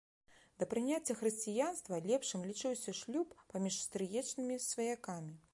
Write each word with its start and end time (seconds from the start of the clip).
Да 0.61 0.67
прыняцця 0.71 1.15
хрысціянства 1.19 2.01
лепшым 2.13 2.47
лічыўся 2.53 2.97
шлюб 3.03 3.39
паміж 3.53 3.79
стрыечнымі 3.85 4.63
сваякамі. 4.73 5.41